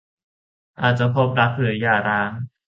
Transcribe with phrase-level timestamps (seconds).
[0.79, 2.31] อาจพบรักหรือหย่าร้าง